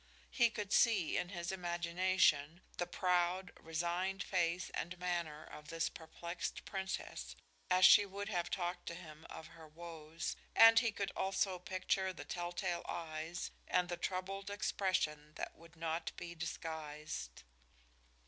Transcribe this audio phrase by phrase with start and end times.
[0.31, 6.65] He could see, in his imagination, the proud, resigned face and manner of this perplexed
[6.65, 7.35] Princess,
[7.69, 12.13] as she would have talked to him of her woes, and he could also picture
[12.13, 17.43] the telltale eyes and the troubled expression that would not be disguised.